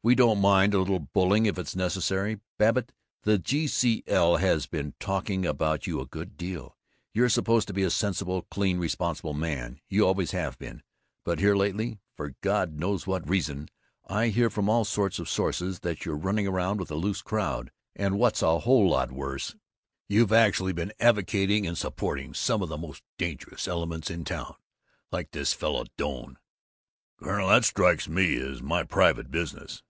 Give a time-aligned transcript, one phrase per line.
[0.00, 2.38] We don't mind a little bullying, if it's necessary.
[2.56, 2.92] Babbitt,
[3.24, 4.36] the G.C.L.
[4.36, 6.78] has been talking about you a good deal.
[7.12, 10.82] You're supposed to be a sensible, clean, responsible man; you always have been;
[11.24, 13.68] but here lately, for God knows what reason,
[14.06, 17.70] I hear from all sorts of sources that you're running around with a loose crowd,
[17.96, 19.56] and what's a whole lot worse,
[20.08, 24.54] you've actually been advocating and supporting some of the most dangerous elements in town,
[25.10, 26.38] like this fellow Doane."
[27.20, 29.82] "Colonel, that strikes me as my private business."